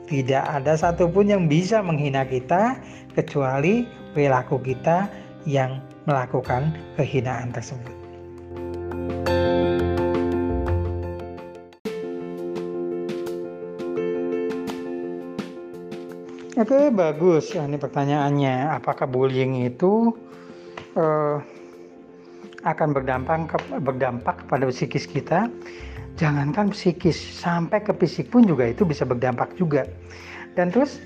tidak 0.09 0.45
ada 0.49 0.73
satupun 0.73 1.29
yang 1.29 1.45
bisa 1.45 1.81
menghina 1.85 2.25
kita 2.25 2.77
kecuali 3.13 3.85
perilaku 4.17 4.57
kita 4.57 5.05
yang 5.45 5.77
melakukan 6.09 6.73
kehinaan 6.97 7.53
tersebut. 7.53 7.96
Oke, 16.57 16.89
bagus. 16.89 17.53
Ini 17.53 17.77
pertanyaannya, 17.77 18.81
apakah 18.81 19.05
bullying 19.05 19.61
itu 19.69 20.09
uh, 20.97 21.37
akan 22.65 22.89
berdampak 22.97 23.53
berdampak 23.85 24.41
kepada 24.41 24.65
psikis 24.73 25.05
kita? 25.05 25.45
jangankan 26.17 26.73
psikis 26.73 27.15
sampai 27.15 27.79
ke 27.85 27.93
fisik 27.93 28.33
pun 28.33 28.43
juga 28.43 28.65
itu 28.67 28.83
bisa 28.83 29.05
berdampak 29.05 29.53
juga 29.53 29.85
dan 30.57 30.73
terus 30.73 30.97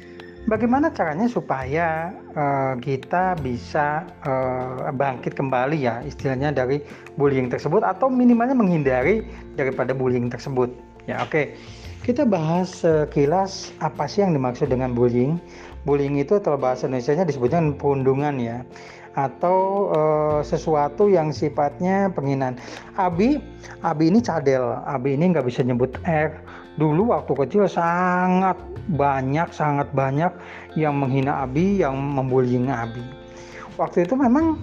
bagaimana 0.47 0.87
caranya 0.89 1.27
supaya 1.27 2.15
uh, 2.33 2.79
kita 2.79 3.35
bisa 3.43 4.07
uh, 4.23 4.87
bangkit 4.95 5.35
kembali 5.35 5.83
ya 5.83 5.99
istilahnya 6.07 6.55
dari 6.55 6.79
bullying 7.19 7.51
tersebut 7.51 7.83
atau 7.83 8.07
minimalnya 8.07 8.55
menghindari 8.55 9.27
daripada 9.59 9.91
bullying 9.91 10.31
tersebut 10.31 10.71
ya 11.11 11.19
oke 11.19 11.35
okay. 11.35 11.45
Kita 12.01 12.25
bahas 12.25 12.81
sekilas 12.81 13.69
apa 13.77 14.09
sih 14.09 14.25
yang 14.25 14.33
dimaksud 14.33 14.73
dengan 14.73 14.97
bullying 14.97 15.37
bullying 15.85 16.17
itu 16.17 16.37
kalau 16.41 16.57
bahasa 16.57 16.89
Indonesia 16.89 17.25
disebutnya 17.25 17.61
perundungan 17.77 18.37
ya 18.41 18.65
atau 19.11 19.91
uh, 19.91 20.39
sesuatu 20.39 21.11
yang 21.11 21.35
sifatnya 21.35 22.07
penghinaan. 22.15 22.55
Abi, 22.95 23.43
Abi 23.83 24.07
ini 24.07 24.23
cadel. 24.23 24.63
Abi 24.87 25.19
ini 25.19 25.35
nggak 25.35 25.43
bisa 25.43 25.67
nyebut 25.67 25.99
R. 26.07 26.31
Dulu 26.79 27.11
waktu 27.11 27.35
kecil 27.35 27.67
sangat 27.67 28.55
banyak, 28.95 29.51
sangat 29.51 29.91
banyak 29.91 30.31
yang 30.79 30.95
menghina 30.95 31.43
Abi, 31.43 31.83
yang 31.83 31.99
membullying 31.99 32.71
Abi. 32.71 33.03
Waktu 33.75 34.07
itu 34.07 34.15
memang 34.15 34.55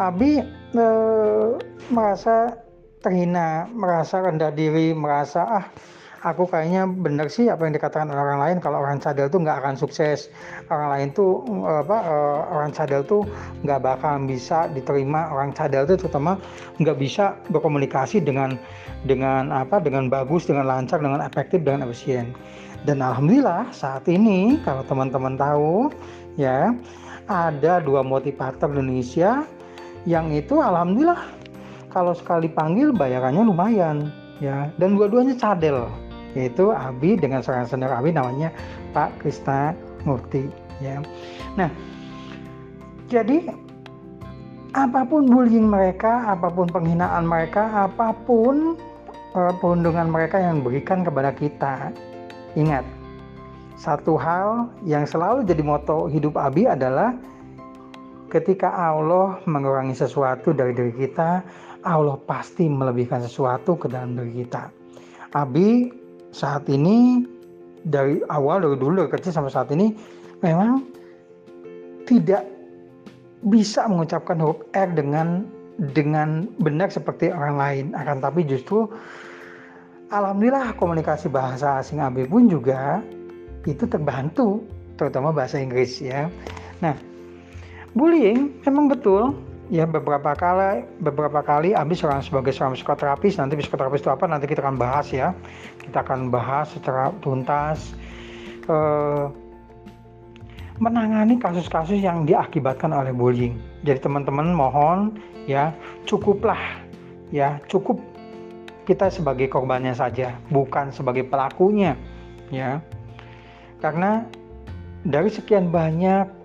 Abi 0.00 0.40
uh, 0.74 1.60
merasa 1.92 2.56
terhina, 3.04 3.68
merasa 3.76 4.24
rendah 4.24 4.48
diri, 4.48 4.96
merasa 4.96 5.44
ah 5.44 5.66
aku 6.24 6.48
kayaknya 6.48 6.88
benar 6.88 7.28
sih 7.28 7.52
apa 7.52 7.68
yang 7.68 7.76
dikatakan 7.76 8.08
orang 8.08 8.40
lain 8.40 8.56
kalau 8.58 8.80
orang 8.80 8.96
cadel 8.96 9.28
tuh 9.28 9.44
nggak 9.44 9.60
akan 9.60 9.76
sukses. 9.76 10.32
Orang 10.72 10.88
lain 10.90 11.08
tuh 11.12 11.44
apa 11.68 11.98
uh, 12.00 12.40
orang 12.48 12.72
cadel 12.72 13.04
tuh 13.04 13.28
nggak 13.62 13.84
bakal 13.84 14.16
bisa 14.24 14.66
diterima. 14.72 15.28
Orang 15.28 15.52
cadel 15.52 15.84
tuh 15.84 16.00
terutama 16.00 16.40
nggak 16.80 16.96
bisa 16.96 17.36
berkomunikasi 17.52 18.24
dengan 18.24 18.56
dengan 19.04 19.52
apa 19.52 19.78
dengan 19.78 20.08
bagus 20.08 20.48
dengan 20.48 20.64
lancar 20.64 20.98
dengan 21.04 21.20
efektif 21.20 21.60
dengan 21.60 21.84
efisien. 21.84 22.32
Dan 22.88 23.04
alhamdulillah 23.04 23.68
saat 23.70 24.08
ini 24.08 24.60
kalau 24.64 24.84
teman-teman 24.88 25.36
tahu 25.36 25.92
ya 26.40 26.72
ada 27.28 27.80
dua 27.84 28.00
motivator 28.04 28.72
Indonesia 28.72 29.44
yang 30.04 30.32
itu 30.32 30.60
alhamdulillah 30.60 31.20
kalau 31.88 32.12
sekali 32.12 32.48
panggil 32.48 32.92
bayarannya 32.96 33.44
lumayan 33.44 34.08
ya. 34.40 34.72
Dan 34.80 34.96
dua-duanya 34.96 35.36
cadel 35.36 35.88
yaitu 36.34 36.74
Abi 36.74 37.16
dengan 37.16 37.40
seorang 37.40 37.66
senior 37.66 37.94
Abi 37.94 38.10
namanya 38.10 38.50
Pak 38.92 39.22
Krista 39.22 39.72
Murti 40.04 40.46
ya. 40.82 41.00
Nah, 41.54 41.70
jadi 43.06 43.50
apa 44.74 45.06
pun 45.06 45.30
bullying 45.30 45.70
mereka, 45.70 46.26
apa 46.26 46.50
pun 46.50 46.66
penghinaan 46.66 47.24
mereka, 47.24 47.86
apa 47.86 48.10
pun 48.26 48.74
uh, 49.38 49.52
perundungan 49.62 50.10
mereka 50.10 50.42
yang 50.42 50.66
berikan 50.66 51.06
kepada 51.06 51.30
kita, 51.30 51.94
ingat 52.58 52.82
satu 53.78 54.18
hal 54.18 54.70
yang 54.82 55.06
selalu 55.06 55.46
jadi 55.46 55.62
moto 55.62 56.10
hidup 56.10 56.34
Abi 56.34 56.66
adalah 56.66 57.14
ketika 58.34 58.66
Allah 58.74 59.38
mengurangi 59.46 59.94
sesuatu 59.94 60.50
dari 60.50 60.74
diri 60.74 60.90
kita, 60.90 61.46
Allah 61.86 62.18
pasti 62.26 62.66
melebihkan 62.66 63.22
sesuatu 63.22 63.78
ke 63.78 63.86
dalam 63.86 64.18
diri 64.18 64.42
kita. 64.42 64.74
Abi 65.38 65.86
saat 66.34 66.66
ini 66.66 67.22
dari 67.86 68.18
awal 68.26 68.66
dari 68.66 68.74
dulu 68.74 69.06
dari 69.06 69.12
kecil 69.14 69.30
sampai 69.30 69.54
saat 69.54 69.70
ini 69.70 69.94
memang 70.42 70.82
tidak 72.10 72.42
bisa 73.46 73.86
mengucapkan 73.86 74.42
huruf 74.42 74.66
R 74.74 74.90
dengan 74.92 75.46
dengan 75.94 76.50
benar 76.58 76.90
seperti 76.90 77.30
orang 77.30 77.56
lain. 77.56 77.84
Akan 77.94 78.18
tapi 78.18 78.42
justru 78.42 78.90
alhamdulillah 80.10 80.74
komunikasi 80.74 81.30
bahasa 81.30 81.78
asing 81.78 82.02
AB 82.02 82.26
pun 82.26 82.50
juga 82.50 82.98
itu 83.64 83.86
terbantu 83.86 84.66
terutama 84.98 85.30
bahasa 85.30 85.62
Inggris 85.62 86.02
ya. 86.02 86.26
Nah 86.82 86.98
bullying 87.94 88.58
memang 88.66 88.90
betul 88.90 89.38
ya 89.72 89.88
beberapa 89.88 90.36
kali 90.36 90.84
beberapa 91.00 91.40
kali 91.40 91.72
Abi 91.72 91.96
seorang 91.96 92.20
sebagai 92.20 92.52
seorang 92.52 92.76
psikoterapis 92.76 93.40
nanti 93.40 93.56
psikoterapis 93.56 94.04
itu 94.04 94.10
apa 94.12 94.28
nanti 94.28 94.44
kita 94.44 94.60
akan 94.60 94.76
bahas 94.76 95.08
ya. 95.08 95.32
Kita 95.80 96.04
akan 96.04 96.28
bahas 96.28 96.72
secara 96.72 97.12
tuntas 97.24 97.96
eh, 98.68 99.26
menangani 100.82 101.38
kasus-kasus 101.38 102.02
yang 102.02 102.26
diakibatkan 102.26 102.90
oleh 102.90 103.14
bullying. 103.14 103.56
Jadi 103.86 104.04
teman-teman 104.04 104.52
mohon 104.52 105.16
ya 105.48 105.72
cukuplah 106.04 106.60
ya 107.32 107.60
cukup 107.70 108.00
kita 108.84 109.08
sebagai 109.08 109.48
korbannya 109.48 109.96
saja 109.96 110.36
bukan 110.52 110.92
sebagai 110.92 111.24
pelakunya 111.24 111.96
ya. 112.52 112.84
Karena 113.80 114.24
dari 115.04 115.28
sekian 115.28 115.68
banyak 115.68 116.43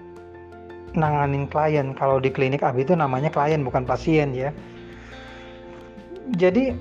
nanganin 0.95 1.45
klien. 1.49 1.93
Kalau 1.93 2.17
di 2.17 2.29
klinik 2.33 2.65
AB 2.65 2.85
itu 2.85 2.93
namanya 2.95 3.29
klien 3.29 3.61
bukan 3.61 3.83
pasien 3.85 4.33
ya. 4.33 4.49
Jadi 6.37 6.73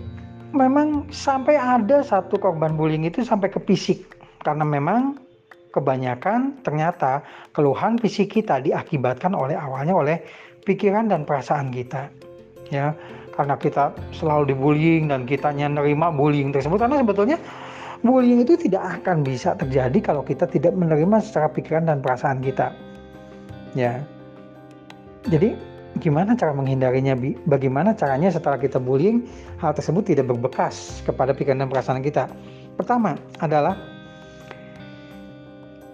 memang 0.52 1.08
sampai 1.12 1.56
ada 1.60 2.00
satu 2.00 2.40
korban 2.40 2.76
bullying 2.76 3.04
itu 3.04 3.20
sampai 3.20 3.52
ke 3.52 3.60
fisik 3.68 4.16
karena 4.40 4.64
memang 4.64 5.20
kebanyakan 5.76 6.56
ternyata 6.64 7.20
keluhan 7.52 8.00
fisik 8.00 8.32
kita 8.32 8.64
diakibatkan 8.64 9.36
oleh 9.36 9.52
awalnya 9.52 9.92
oleh 9.92 10.16
pikiran 10.64 11.12
dan 11.12 11.28
perasaan 11.28 11.68
kita 11.68 12.08
ya 12.72 12.96
karena 13.36 13.54
kita 13.60 13.92
selalu 14.16 14.56
dibullying 14.56 15.12
dan 15.12 15.28
kitanya 15.28 15.68
nerima 15.68 16.08
bullying 16.08 16.50
tersebut 16.50 16.80
karena 16.80 17.04
sebetulnya 17.04 17.38
bullying 18.00 18.40
itu 18.40 18.56
tidak 18.56 19.00
akan 19.00 19.20
bisa 19.20 19.52
terjadi 19.60 19.98
kalau 20.00 20.24
kita 20.24 20.48
tidak 20.48 20.72
menerima 20.72 21.20
secara 21.20 21.52
pikiran 21.52 21.84
dan 21.84 22.00
perasaan 22.00 22.40
kita 22.40 22.72
ya. 23.76 24.00
Jadi 25.28 25.56
gimana 25.98 26.38
cara 26.38 26.54
menghindarinya? 26.54 27.18
Bagaimana 27.48 27.92
caranya 27.92 28.30
setelah 28.30 28.56
kita 28.56 28.78
bullying 28.78 29.26
hal 29.58 29.74
tersebut 29.74 30.14
tidak 30.14 30.30
berbekas 30.30 31.02
kepada 31.04 31.34
pikiran 31.34 31.64
dan 31.64 31.68
perasaan 31.68 32.00
kita? 32.00 32.30
Pertama 32.78 33.18
adalah 33.42 33.74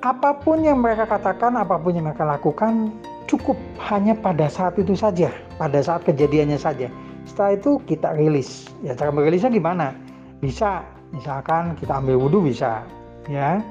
apa 0.05 0.37
pun 0.37 0.61
yang 0.61 0.85
mereka 0.85 1.09
katakan 1.09 1.57
apa 1.57 1.81
pun 1.81 1.97
yang 1.97 2.05
mereka 2.05 2.29
lakukan 2.29 2.93
cukup 3.25 3.57
hanya 3.81 4.13
pada 4.13 4.53
saat 4.53 4.77
itu 4.77 4.93
saja 4.93 5.33
pada 5.57 5.81
saat 5.81 6.05
kejadiannya 6.05 6.59
saja. 6.59 6.91
Setelah 7.25 7.57
itu 7.57 7.81
kita 7.89 8.13
rilis. 8.15 8.69
Ya 8.85 8.93
cara 8.93 9.09
merilisnya 9.09 9.49
gimana? 9.49 9.97
Bisa 10.45 10.85
misalkan 11.15 11.79
kita 11.81 11.97
ambil 12.03 12.21
wudhu 12.21 12.45
bisa. 12.45 12.85
Ya. 13.31 13.65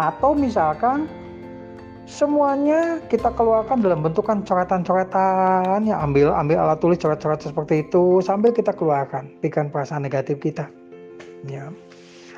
Atau 0.00 0.32
misalkan 0.32 1.08
semuanya 2.06 3.02
kita 3.10 3.34
keluarkan 3.34 3.82
dalam 3.82 4.00
bentukan 4.00 4.46
coretan-coretan 4.46 5.82
ya 5.82 5.98
ambil 5.98 6.30
ambil 6.32 6.56
alat 6.62 6.78
tulis 6.78 6.96
coret-coret 7.02 7.42
seperti 7.42 7.82
itu 7.82 8.22
sambil 8.22 8.54
kita 8.54 8.70
keluarkan 8.70 9.26
pikiran 9.42 9.68
perasaan 9.74 10.06
negatif 10.06 10.38
kita. 10.38 10.70
Ya. 11.50 11.74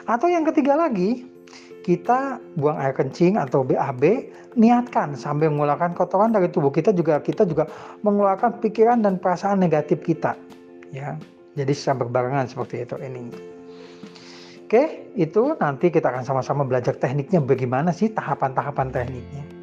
Atau 0.09 0.33
yang 0.33 0.49
ketiga 0.49 0.75
lagi 0.75 1.29
kita 1.85 2.41
buang 2.57 2.81
air 2.81 2.97
kencing 2.97 3.37
atau 3.37 3.65
BAB 3.65 4.33
niatkan 4.57 5.13
sambil 5.17 5.53
mengeluarkan 5.53 5.93
kotoran 5.93 6.33
dari 6.33 6.49
tubuh 6.49 6.73
kita 6.73 6.93
juga 6.97 7.21
kita 7.21 7.45
juga 7.45 7.69
mengeluarkan 8.01 8.65
pikiran 8.65 9.05
dan 9.05 9.21
perasaan 9.21 9.61
negatif 9.61 10.01
kita. 10.01 10.33
Ya. 10.91 11.21
Jadi 11.61 11.73
secara 11.77 12.09
berbarengan 12.09 12.49
seperti 12.49 12.89
itu 12.89 12.97
ini. 13.03 13.35
Oke, 14.69 15.09
itu 15.17 15.57
nanti 15.57 15.89
kita 15.89 16.13
akan 16.13 16.29
sama-sama 16.29 16.61
belajar 16.61 16.93
tekniknya 16.93 17.41
bagaimana 17.41 17.89
sih 17.89 18.13
tahapan-tahapan 18.13 18.93
tekniknya. 18.93 19.58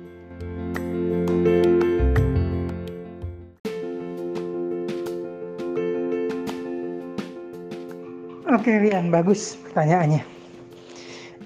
Oke 8.55 8.71
Rian, 8.71 9.11
bagus 9.11 9.59
pertanyaannya. 9.67 10.23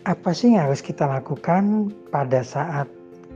Apa 0.05 0.29
sih 0.29 0.53
yang 0.53 0.69
harus 0.69 0.77
kita 0.77 1.09
lakukan 1.09 1.89
pada 2.13 2.45
saat 2.45 2.85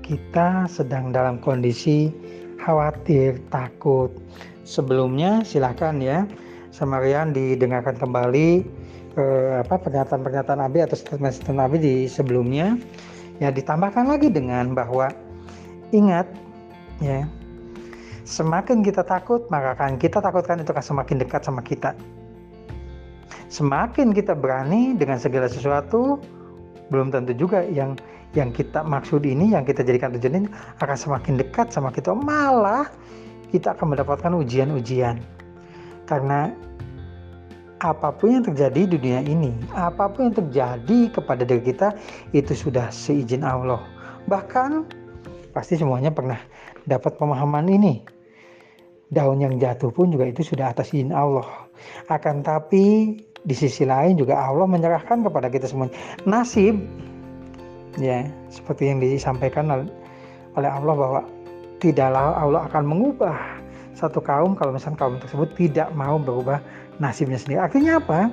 kita 0.06 0.70
sedang 0.70 1.10
dalam 1.10 1.42
kondisi 1.42 2.14
khawatir, 2.62 3.42
takut? 3.50 4.14
Sebelumnya 4.62 5.42
silahkan 5.42 5.98
ya, 5.98 6.22
sama 6.70 7.02
Rian 7.02 7.34
didengarkan 7.34 7.98
kembali 7.98 8.62
eh, 9.18 9.66
apa 9.66 9.82
pernyataan-pernyataan 9.82 10.62
Abi 10.62 10.86
atau 10.86 10.94
statement-statement 10.94 11.66
Abi 11.66 11.78
di 11.82 11.96
sebelumnya. 12.06 12.78
Ya 13.42 13.50
ditambahkan 13.50 14.06
lagi 14.06 14.30
dengan 14.30 14.78
bahwa 14.78 15.10
ingat 15.90 16.30
ya 17.02 17.26
semakin 18.22 18.86
kita 18.86 19.02
takut 19.02 19.50
maka 19.50 19.74
akan 19.74 19.98
kita 19.98 20.22
takutkan 20.22 20.62
itu 20.62 20.70
akan 20.70 20.86
semakin 20.86 21.18
dekat 21.26 21.42
sama 21.42 21.66
kita 21.66 21.98
semakin 23.54 24.18
kita 24.18 24.34
berani 24.34 24.98
dengan 24.98 25.22
segala 25.22 25.46
sesuatu 25.46 26.18
belum 26.90 27.14
tentu 27.14 27.38
juga 27.38 27.62
yang 27.70 27.94
yang 28.34 28.50
kita 28.50 28.82
maksud 28.82 29.22
ini 29.30 29.54
yang 29.54 29.62
kita 29.62 29.86
jadikan 29.86 30.10
tujuan 30.18 30.42
ini 30.42 30.50
akan 30.82 30.98
semakin 30.98 31.38
dekat 31.38 31.70
sama 31.70 31.94
kita. 31.94 32.18
Malah 32.18 32.90
kita 33.54 33.78
akan 33.78 33.94
mendapatkan 33.94 34.34
ujian-ujian. 34.34 35.22
Karena 36.10 36.50
apa 37.78 38.10
pun 38.10 38.42
yang 38.42 38.44
terjadi 38.48 38.90
di 38.90 38.96
dunia 38.98 39.20
ini 39.22 39.52
apa 39.76 40.08
pun 40.10 40.32
yang 40.32 40.36
terjadi 40.40 41.14
kepada 41.14 41.44
diri 41.46 41.62
kita 41.62 41.94
itu 42.34 42.58
sudah 42.58 42.90
seizin 42.90 43.46
Allah. 43.46 43.86
Bahkan 44.26 44.90
pasti 45.54 45.78
semuanya 45.78 46.10
pernah 46.10 46.42
dapat 46.90 47.22
pemahaman 47.22 47.70
ini. 47.70 48.02
Daun 49.14 49.46
yang 49.46 49.62
jatuh 49.62 49.94
pun 49.94 50.10
juga 50.10 50.26
itu 50.26 50.42
sudah 50.42 50.74
atas 50.74 50.90
izin 50.90 51.14
Allah. 51.14 51.46
Akan 52.10 52.42
tapi 52.42 53.14
di 53.44 53.56
sisi 53.56 53.84
lain 53.84 54.16
juga 54.16 54.40
Allah 54.40 54.68
menyerahkan 54.68 55.24
kepada 55.24 55.52
kita 55.52 55.68
semua. 55.68 55.92
Nasib 56.24 56.80
ya 58.00 58.26
seperti 58.50 58.90
yang 58.90 58.98
disampaikan 59.04 59.70
oleh 60.58 60.70
Allah 60.70 60.96
bahwa 60.96 61.22
tidaklah 61.84 62.34
Allah 62.40 62.62
akan 62.72 62.84
mengubah 62.88 63.38
satu 63.94 64.24
kaum 64.24 64.58
kalau 64.58 64.74
misalnya 64.74 64.98
kaum 64.98 65.20
tersebut 65.22 65.54
tidak 65.54 65.92
mau 65.94 66.18
berubah 66.18 66.64
nasibnya 66.98 67.38
sendiri. 67.38 67.62
Artinya 67.62 68.02
apa? 68.02 68.32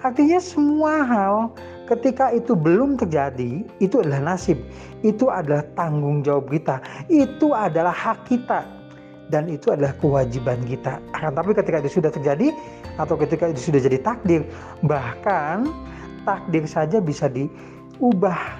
Artinya 0.00 0.38
semua 0.38 1.02
hal 1.04 1.34
ketika 1.90 2.30
itu 2.30 2.54
belum 2.54 3.00
terjadi 3.00 3.66
itu 3.82 3.94
adalah 4.00 4.34
nasib. 4.34 4.60
Itu 5.02 5.28
adalah 5.28 5.66
tanggung 5.74 6.22
jawab 6.22 6.48
kita. 6.52 6.78
Itu 7.10 7.52
adalah 7.52 7.92
hak 7.92 8.28
kita. 8.30 8.62
Dan 9.28 9.44
itu 9.52 9.68
adalah 9.68 9.92
kewajiban 10.00 10.56
kita. 10.64 11.04
Akan 11.12 11.36
tapi 11.36 11.52
ketika 11.52 11.84
itu 11.84 12.00
sudah 12.00 12.08
terjadi 12.08 12.48
atau 12.98 13.14
ketika 13.14 13.48
itu 13.48 13.70
sudah 13.70 13.80
jadi 13.80 13.98
takdir, 14.02 14.42
bahkan 14.82 15.70
takdir 16.26 16.66
saja 16.66 16.98
bisa 16.98 17.30
diubah 17.30 18.58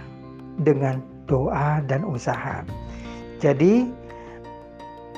dengan 0.63 1.03
doa 1.29 1.83
dan 1.85 2.07
usaha. 2.07 2.63
Jadi 3.43 3.87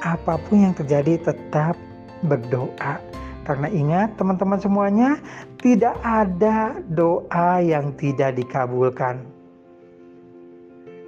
apa 0.01 0.41
pun 0.49 0.65
yang 0.65 0.75
terjadi 0.75 1.21
tetap 1.21 1.77
berdoa. 2.25 3.01
Karena 3.45 3.67
ingat 3.73 4.15
teman-teman 4.21 4.61
semuanya, 4.61 5.11
tidak 5.59 5.97
ada 6.05 6.77
doa 6.93 7.59
yang 7.59 7.91
tidak 7.97 8.37
dikabulkan. 8.37 9.25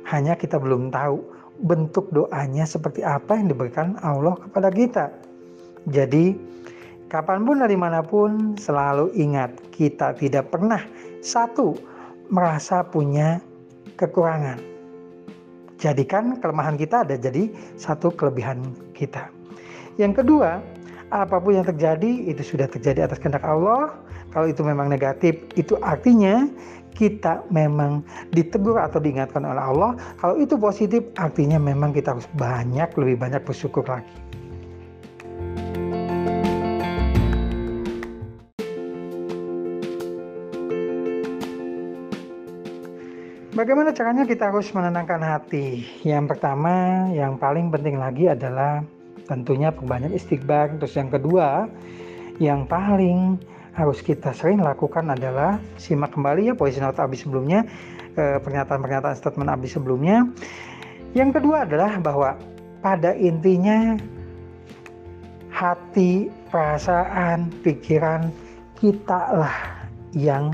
Hanya 0.09 0.35
kita 0.35 0.59
belum 0.59 0.91
tahu 0.91 1.23
bentuk 1.63 2.11
doanya 2.11 2.67
seperti 2.67 3.07
apa 3.07 3.39
yang 3.39 3.53
diberikan 3.53 3.95
Allah 4.03 4.35
kepada 4.35 4.69
kita. 4.73 5.07
Jadi, 5.93 6.35
kapan 7.13 7.45
pun 7.45 7.61
dari 7.61 7.77
mana 7.77 8.01
pun 8.01 8.57
selalu 8.57 9.13
ingat 9.13 9.53
kita 9.69 10.17
tidak 10.17 10.49
pernah 10.49 10.81
satu 11.21 11.77
merasa 12.33 12.81
punya 12.81 13.37
kekurangan. 14.01 14.57
Jadikan 15.77 16.41
kelemahan 16.41 16.81
kita 16.81 17.05
ada 17.05 17.21
jadi 17.21 17.53
satu 17.77 18.17
kelebihan 18.17 18.65
kita. 18.97 19.29
Yang 20.01 20.25
kedua, 20.25 20.65
apa 21.13 21.37
pun 21.37 21.53
yang 21.53 21.69
terjadi 21.69 22.33
itu 22.33 22.41
sudah 22.41 22.65
terjadi 22.65 23.05
atas 23.05 23.21
kehendak 23.21 23.45
Allah. 23.45 23.93
Kalau 24.33 24.49
itu 24.49 24.65
memang 24.65 24.89
negatif, 24.89 25.37
itu 25.61 25.77
artinya 25.85 26.49
kita 26.97 27.45
memang 27.53 28.01
ditegur 28.33 28.81
atau 28.81 28.97
diingatkan 28.97 29.45
oleh 29.45 29.61
Allah. 29.61 29.93
Kalau 30.17 30.41
itu 30.41 30.57
positif, 30.57 31.05
artinya 31.21 31.61
memang 31.61 31.93
kita 31.93 32.17
harus 32.17 32.25
banyak, 32.41 32.89
lebih 32.97 33.21
banyak 33.21 33.45
bersyukur 33.45 33.85
lagi. 33.85 34.32
Bagaimana 43.63 43.95
caranya 43.95 44.27
kita 44.27 44.51
harus 44.51 44.75
menenangkan 44.75 45.23
hati? 45.23 45.87
Yang 46.03 46.35
pertama, 46.35 47.07
yang 47.15 47.39
paling 47.39 47.71
penting 47.71 47.95
lagi 47.95 48.27
adalah 48.27 48.83
tentunya 49.31 49.71
perbanyak 49.71 50.19
istighfar. 50.19 50.83
Terus 50.83 50.99
yang 50.99 51.07
kedua, 51.07 51.71
yang 52.43 52.67
paling 52.67 53.39
harus 53.79 54.03
kita 54.03 54.35
sering 54.35 54.67
lakukan 54.67 55.15
adalah 55.15 55.63
simak 55.79 56.11
kembali 56.11 56.51
ya 56.51 56.55
poin 56.59 56.75
note 56.75 56.99
Abi 56.99 57.15
sebelumnya, 57.15 57.63
eh, 58.19 58.43
pernyataan-pernyataan 58.43 59.15
statement 59.15 59.55
Abi 59.55 59.71
sebelumnya. 59.71 60.27
Yang 61.15 61.39
kedua 61.39 61.63
adalah 61.63 62.03
bahwa 62.03 62.35
pada 62.83 63.15
intinya 63.15 63.95
hati, 65.55 66.35
perasaan, 66.51 67.55
pikiran 67.63 68.27
kita 68.75 69.39
lah 69.39 69.87
yang 70.11 70.51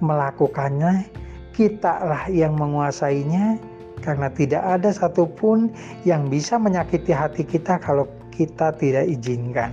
melakukannya, 0.00 1.20
kita 1.52 2.02
lah 2.04 2.24
yang 2.32 2.56
menguasainya, 2.56 3.60
karena 4.02 4.28
tidak 4.34 4.62
ada 4.64 4.90
satupun 4.90 5.70
yang 6.02 6.26
bisa 6.26 6.58
menyakiti 6.58 7.14
hati 7.14 7.46
kita 7.46 7.78
kalau 7.78 8.08
kita 8.34 8.74
tidak 8.76 9.06
izinkan. 9.06 9.70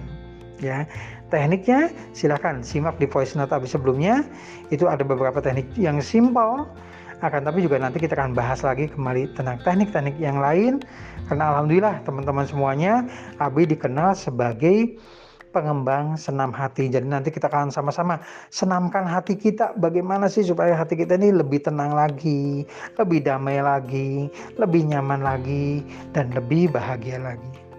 Ya, 0.59 0.83
tekniknya 1.31 1.87
silahkan 2.11 2.59
simak 2.59 2.99
di 2.99 3.07
voice 3.07 3.33
note 3.33 3.55
abis 3.55 3.73
sebelumnya. 3.73 4.27
Itu 4.69 4.85
ada 4.91 5.01
beberapa 5.01 5.39
teknik 5.39 5.71
yang 5.79 6.03
simpel, 6.03 6.67
akan 7.19 7.41
tapi 7.47 7.63
juga 7.63 7.79
nanti 7.79 7.99
kita 7.99 8.15
akan 8.15 8.35
bahas 8.35 8.63
lagi 8.63 8.87
kembali 8.91 9.35
tentang 9.35 9.59
teknik-teknik 9.63 10.15
yang 10.19 10.39
lain. 10.39 10.83
Karena 11.27 11.55
alhamdulillah 11.55 12.03
teman-teman 12.03 12.45
semuanya, 12.47 13.07
Abi 13.39 13.67
dikenal 13.67 14.15
sebagai 14.15 14.99
pengembang 15.49 16.15
senam 16.15 16.53
hati. 16.53 16.89
Jadi 16.89 17.05
nanti 17.09 17.33
kita 17.33 17.49
akan 17.49 17.73
sama-sama 17.73 18.21
senamkan 18.53 19.05
hati 19.05 19.33
kita 19.37 19.73
bagaimana 19.77 20.29
sih 20.29 20.45
supaya 20.45 20.77
hati 20.77 20.97
kita 20.97 21.17
ini 21.17 21.33
lebih 21.33 21.65
tenang 21.65 21.93
lagi, 21.93 22.65
lebih 22.97 23.25
damai 23.25 23.61
lagi, 23.61 24.29
lebih 24.57 24.85
nyaman 24.89 25.21
lagi 25.25 25.81
dan 26.13 26.29
lebih 26.33 26.69
bahagia 26.73 27.17
lagi. 27.17 27.69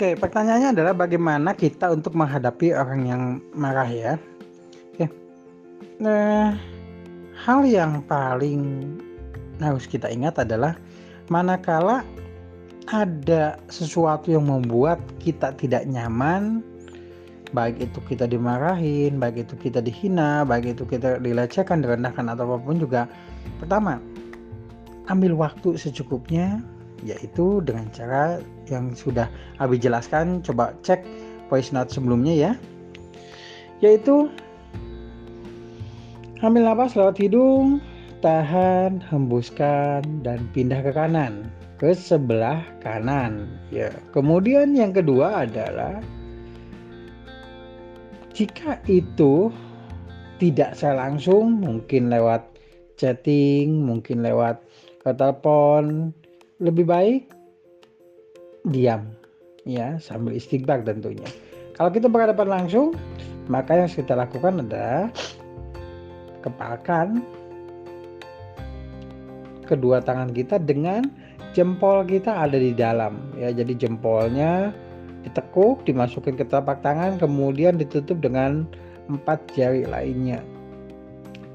Oke, 0.00 0.16
pertanyaannya 0.16 0.72
adalah 0.72 0.96
bagaimana 0.96 1.52
kita 1.52 1.92
untuk 1.92 2.16
menghadapi 2.16 2.72
orang 2.72 3.04
yang 3.04 3.22
marah 3.52 3.84
ya. 3.84 4.16
Oke. 4.96 5.12
Nah, 6.00 6.56
hal 7.36 7.60
yang 7.68 8.00
paling 8.08 8.96
harus 9.60 9.84
kita 9.84 10.08
ingat 10.08 10.40
adalah 10.40 10.76
manakala 11.28 12.02
ada 12.90 13.60
sesuatu 13.70 14.34
yang 14.34 14.50
membuat 14.50 14.98
kita 15.22 15.54
tidak 15.54 15.86
nyaman, 15.86 16.64
baik 17.54 17.78
itu 17.78 17.98
kita 18.10 18.26
dimarahin, 18.26 19.18
baik 19.22 19.46
itu 19.46 19.54
kita 19.58 19.78
dihina, 19.78 20.42
baik 20.42 20.74
itu 20.74 20.82
kita 20.86 21.22
dilecehkan, 21.22 21.86
direndahkan 21.86 22.26
atau 22.26 22.50
apa 22.50 22.56
pun 22.62 22.76
juga. 22.82 23.06
Pertama, 23.62 24.02
ambil 25.06 25.38
waktu 25.38 25.78
secukupnya, 25.78 26.58
yaitu 27.06 27.62
dengan 27.62 27.86
cara 27.94 28.42
yang 28.68 28.92
sudah 28.92 29.30
Abi 29.62 29.78
jelaskan. 29.78 30.42
Coba 30.42 30.74
cek 30.82 31.02
voice 31.46 31.70
note 31.70 31.90
sebelumnya 31.90 32.34
ya, 32.34 32.52
yaitu 33.82 34.30
ambil 36.40 36.64
nafas 36.64 36.96
lewat 36.96 37.20
hidung, 37.20 37.82
tahan, 38.20 39.00
hembuskan, 39.08 40.04
dan 40.24 40.44
pindah 40.52 40.80
ke 40.84 40.92
kanan, 40.92 41.48
ke 41.80 41.96
sebelah 41.96 42.60
kanan. 42.84 43.48
Ya, 43.72 43.90
kemudian 44.12 44.76
yang 44.76 44.92
kedua 44.92 45.48
adalah 45.48 45.98
jika 48.36 48.80
itu 48.88 49.52
tidak 50.40 50.72
saya 50.76 50.96
langsung, 50.96 51.60
mungkin 51.60 52.08
lewat 52.08 52.44
chatting, 52.96 53.84
mungkin 53.84 54.24
lewat 54.24 54.60
telepon, 55.04 56.12
lebih 56.60 56.84
baik 56.84 57.22
diam, 58.68 59.16
ya 59.64 59.96
sambil 59.96 60.36
istighfar 60.36 60.84
tentunya. 60.84 61.28
Kalau 61.76 61.88
kita 61.88 62.12
berhadapan 62.12 62.60
langsung, 62.60 62.92
maka 63.48 63.80
yang 63.80 63.88
kita 63.88 64.12
lakukan 64.12 64.60
adalah 64.60 65.08
kepalkan 66.44 67.24
kedua 69.70 70.02
tangan 70.02 70.34
kita 70.34 70.58
dengan 70.58 71.06
jempol 71.54 72.02
kita 72.02 72.34
ada 72.34 72.58
di 72.58 72.74
dalam 72.74 73.30
ya. 73.38 73.54
Jadi 73.54 73.78
jempolnya 73.78 74.74
ditekuk 75.22 75.86
dimasukin 75.86 76.34
ke 76.34 76.42
telapak 76.48 76.82
tangan 76.82 77.20
kemudian 77.22 77.78
ditutup 77.78 78.18
dengan 78.18 78.66
empat 79.06 79.38
jari 79.54 79.86
lainnya. 79.86 80.42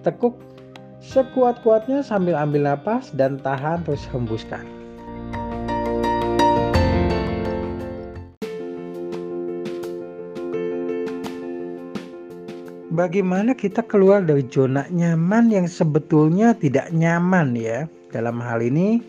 Tekuk 0.07 0.39
sekuat-kuatnya 1.03 2.01
sambil 2.01 2.39
ambil 2.39 2.71
napas 2.73 3.11
dan 3.13 3.37
tahan 3.43 3.83
terus 3.83 4.07
hembuskan 4.09 4.63
bagaimana 12.95 13.51
kita 13.51 13.83
keluar 13.83 14.23
dari 14.23 14.47
zona 14.47 14.87
nyaman 14.89 15.51
yang 15.51 15.67
sebetulnya 15.67 16.55
tidak 16.55 16.89
nyaman 16.95 17.53
ya? 17.53 17.85
Dalam 18.15 18.39
hal 18.39 18.63
ini 18.63 19.03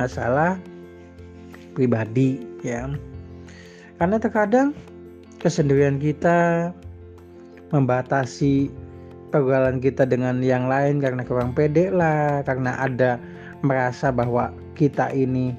masalah 0.00 0.56
pribadi 1.76 2.40
ya. 2.64 2.88
Karena 4.00 4.16
terkadang 4.16 4.72
kesendirian 5.40 6.00
kita 6.00 6.72
membatasi 7.70 8.72
pergaulan 9.28 9.84
kita 9.84 10.08
dengan 10.08 10.40
yang 10.40 10.66
lain 10.72 11.04
karena 11.04 11.20
kurang 11.20 11.52
pede 11.52 11.92
lah 11.92 12.40
karena 12.48 12.80
ada 12.80 13.20
merasa 13.60 14.08
bahwa 14.08 14.52
kita 14.76 15.12
ini 15.12 15.52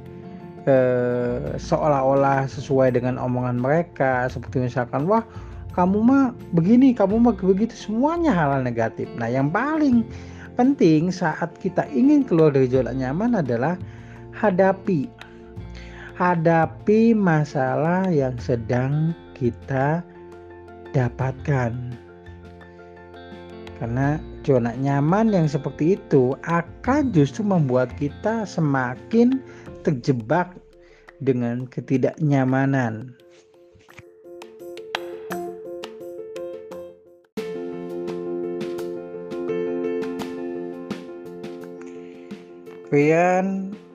eh, 0.66 1.54
seolah-olah 1.58 2.50
sesuai 2.50 2.98
dengan 2.98 3.22
omongan 3.22 3.62
mereka. 3.62 4.26
Seperti 4.30 4.66
misalkan 4.66 5.06
wah 5.06 5.22
kamu 5.78 6.02
mah 6.02 6.34
begini 6.58 6.98
kamu 6.98 7.22
mah 7.22 7.38
begitu 7.38 7.78
semuanya 7.78 8.34
hal-hal 8.34 8.66
negatif. 8.66 9.06
Nah 9.13 9.30
yang 9.30 9.54
paling 9.54 10.02
penting 10.58 11.13
saat 11.13 11.54
kita 11.62 11.86
ingin 11.94 12.26
keluar 12.26 12.50
dari 12.50 12.66
zona 12.66 12.98
nyaman 12.98 13.38
adalah 13.38 13.78
hadapi. 14.34 15.06
Hadapi 16.18 17.13
masalah 17.13 18.10
yang 18.10 18.34
sedang 18.42 19.13
kita 19.38 20.02
dapatkan. 20.98 21.94
Karena 23.78 24.18
zona 24.42 24.74
nyaman 24.74 25.30
yang 25.30 25.46
seperti 25.46 25.94
itu 25.94 26.34
akan 26.50 27.13
justru 27.13 27.46
membuat 27.46 27.94
kita 28.02 28.50
semakin 28.50 29.38
terjebak 29.86 30.58
dengan 31.22 31.70
ketidaknyamanan 31.70 33.13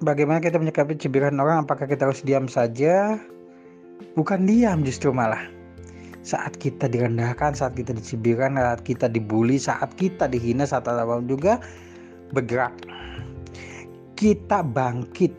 Bagaimana 0.02 0.38
kita 0.38 0.62
menyikapi 0.62 0.94
cibiran 0.94 1.42
orang? 1.42 1.66
Apakah 1.66 1.90
kita 1.90 2.06
harus 2.06 2.22
diam 2.22 2.46
saja? 2.46 3.18
Bukan 4.14 4.46
diam 4.46 4.86
justru 4.86 5.10
malah. 5.10 5.42
Saat 6.22 6.54
kita 6.62 6.86
direndahkan, 6.86 7.58
saat 7.58 7.74
kita 7.74 7.90
dicibirkan, 7.98 8.54
saat 8.54 8.86
kita 8.86 9.10
dibully, 9.10 9.58
saat 9.58 9.90
kita 9.98 10.30
dihina, 10.30 10.62
saat 10.62 10.86
apa 10.86 11.18
juga 11.26 11.58
bergerak. 12.30 12.70
Kita 14.14 14.62
bangkit. 14.62 15.34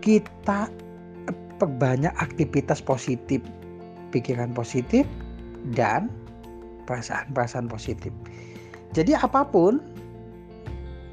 Kita 0.00 0.72
perbanyak 1.60 2.16
aktivitas 2.16 2.80
positif, 2.80 3.44
pikiran 4.16 4.56
positif 4.56 5.04
dan 5.76 6.08
perasaan-perasaan 6.88 7.68
positif. 7.68 8.08
Jadi 8.96 9.12
apa 9.12 9.44
pun 9.44 9.76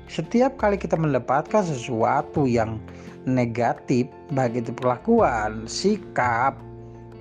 setiap 0.08 0.56
kali 0.60 0.80
kita 0.80 0.96
mendapatkan 0.96 1.64
sesuatu 1.64 2.48
yang 2.48 2.80
negatif, 3.28 4.08
baik 4.32 4.64
itu 4.64 4.72
perlakuan, 4.72 5.68
sikap, 5.68 6.56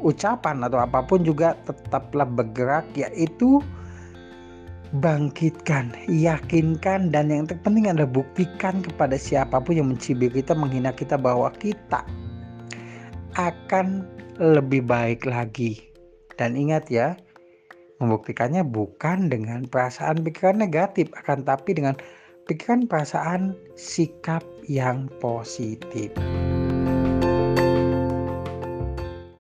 ucapan 0.00 0.62
atau 0.62 0.78
apa 0.78 1.02
pun 1.02 1.26
juga 1.26 1.58
tetaplah 1.66 2.26
bergerak 2.26 2.86
yaitu 2.94 3.58
bangkitkan, 5.02 5.90
yakinkan 6.06 7.10
dan 7.10 7.28
yang 7.28 7.50
terpenting 7.50 7.90
adalah 7.90 8.22
buktikan 8.22 8.80
kepada 8.80 9.18
siapa 9.18 9.58
pun 9.58 9.74
yang 9.74 9.90
mencibir 9.90 10.30
kita, 10.30 10.54
menghina 10.54 10.94
kita 10.94 11.18
bahwa 11.18 11.50
kita 11.58 12.06
akan 13.34 14.06
lebih 14.38 14.86
baik 14.86 15.26
lagi. 15.26 15.82
Dan 16.36 16.54
ingat 16.54 16.86
ya, 16.92 17.16
membuktikannya 17.98 18.62
bukan 18.62 19.32
dengan 19.32 19.64
perasaan 19.66 20.20
pikiran 20.20 20.60
negatif, 20.60 21.08
akan 21.16 21.42
tapi 21.48 21.72
dengan 21.74 21.96
pikiran 22.46 22.86
perasaan 22.86 23.58
sikap 23.74 24.46
yang 24.70 25.10
positif. 25.18 26.14